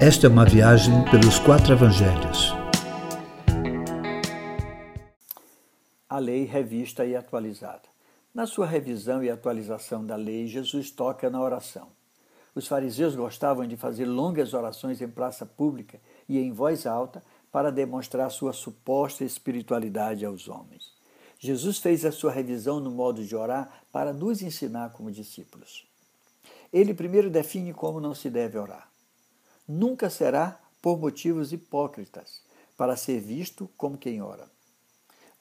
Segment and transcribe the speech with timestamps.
[0.00, 2.54] Esta é uma viagem pelos quatro evangelhos.
[6.08, 7.82] A lei revista e atualizada.
[8.32, 11.88] Na sua revisão e atualização da lei, Jesus toca na oração.
[12.54, 17.20] Os fariseus gostavam de fazer longas orações em praça pública e em voz alta
[17.50, 20.92] para demonstrar sua suposta espiritualidade aos homens.
[21.40, 25.88] Jesus fez a sua revisão no modo de orar para nos ensinar como discípulos.
[26.72, 28.88] Ele primeiro define como não se deve orar.
[29.68, 32.42] Nunca será por motivos hipócritas,
[32.74, 34.48] para ser visto como quem ora.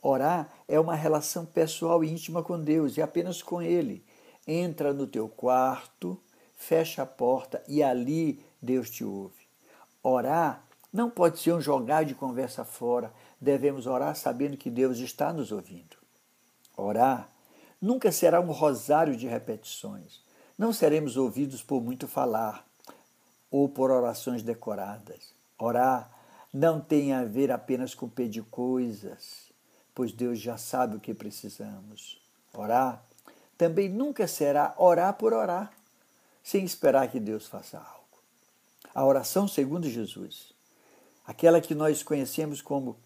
[0.00, 4.04] Orar é uma relação pessoal e íntima com Deus e apenas com Ele.
[4.46, 6.20] Entra no teu quarto,
[6.54, 9.46] fecha a porta e ali Deus te ouve.
[10.02, 13.12] Orar não pode ser um jogar de conversa fora.
[13.40, 15.96] Devemos orar sabendo que Deus está nos ouvindo.
[16.76, 17.28] Orar
[17.80, 20.20] nunca será um rosário de repetições.
[20.56, 22.68] Não seremos ouvidos por muito falar
[23.52, 25.32] ou por orações decoradas.
[25.56, 26.10] Orar
[26.52, 29.52] não tem a ver apenas com pedir coisas,
[29.94, 32.20] pois Deus já sabe o que precisamos.
[32.52, 33.00] Orar
[33.56, 35.72] também nunca será orar por orar,
[36.42, 38.02] sem esperar que Deus faça algo.
[38.92, 40.52] A oração segundo Jesus
[41.26, 42.96] aquela que nós conhecemos como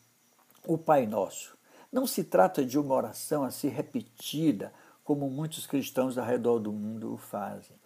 [0.64, 1.56] o Pai Nosso.
[1.92, 4.72] Não se trata de uma oração a ser repetida,
[5.04, 7.76] como muitos cristãos ao redor do mundo o fazem.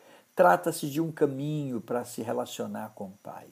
[0.40, 3.48] Trata-se de um caminho para se relacionar com o Pai.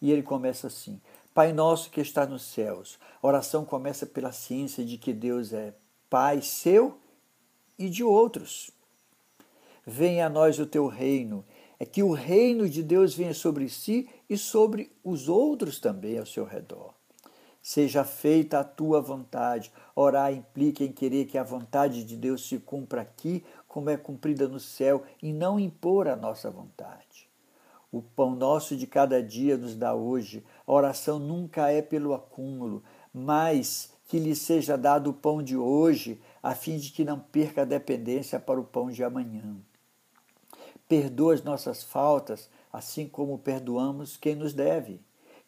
[0.00, 0.98] E ele começa assim:
[1.34, 2.98] Pai nosso que está nos céus.
[3.22, 5.74] A oração começa pela ciência de que Deus é
[6.08, 6.98] Pai seu
[7.78, 8.70] e de outros.
[9.86, 11.44] Venha a nós o teu reino
[11.78, 16.24] é que o reino de Deus venha sobre si e sobre os outros também ao
[16.24, 16.94] seu redor.
[17.66, 19.72] Seja feita a tua vontade.
[19.92, 24.46] Orar implica em querer que a vontade de Deus se cumpra aqui, como é cumprida
[24.46, 27.28] no céu, e não impor a nossa vontade.
[27.90, 30.46] O pão nosso de cada dia nos dá hoje.
[30.64, 36.20] A oração nunca é pelo acúmulo, mas que lhe seja dado o pão de hoje,
[36.40, 39.56] a fim de que não perca a dependência para o pão de amanhã.
[40.86, 45.04] Perdoa as nossas faltas, assim como perdoamos quem nos deve.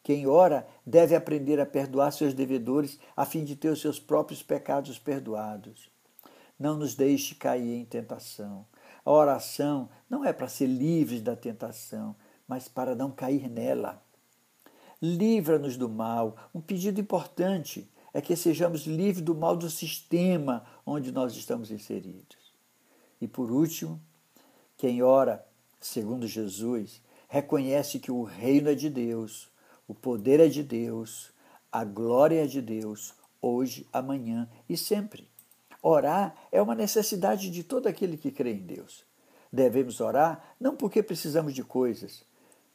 [0.08, 4.42] Quem ora deve aprender a perdoar seus devedores, a fim de ter os seus próprios
[4.42, 5.90] pecados perdoados.
[6.58, 8.64] Não nos deixe cair em tentação.
[9.04, 12.16] A oração não é para ser livres da tentação,
[12.48, 14.02] mas para não cair nela.
[15.02, 16.38] Livra-nos do mal.
[16.54, 22.54] Um pedido importante é que sejamos livres do mal do sistema onde nós estamos inseridos.
[23.20, 24.00] E por último,
[24.78, 25.46] quem ora,
[25.78, 29.50] segundo Jesus, reconhece que o reino é de Deus,
[29.88, 31.32] o poder é de Deus,
[31.72, 35.26] a glória é de Deus, hoje, amanhã e sempre.
[35.82, 39.02] Orar é uma necessidade de todo aquele que crê em Deus.
[39.50, 42.22] Devemos orar não porque precisamos de coisas,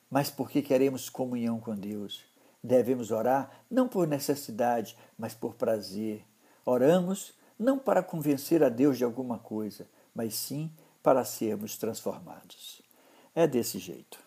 [0.09, 2.23] mas porque queremos comunhão com Deus.
[2.63, 6.25] Devemos orar não por necessidade, mas por prazer.
[6.65, 10.71] Oramos não para convencer a Deus de alguma coisa, mas sim
[11.03, 12.81] para sermos transformados.
[13.35, 14.19] É desse jeito.